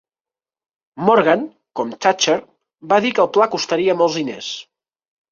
Morgan, 1.09 1.43
com 1.79 1.91
Thatcher, 2.05 2.37
va 2.93 2.99
dir 3.05 3.11
que 3.19 3.23
el 3.25 3.29
pla 3.35 3.47
costaria 3.57 3.97
molts 4.01 4.17
diners. 4.21 4.49